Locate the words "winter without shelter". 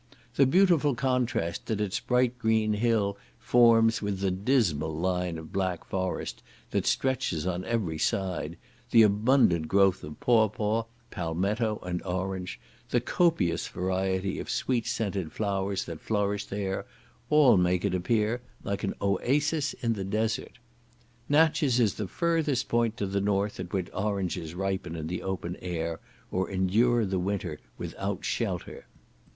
27.19-28.87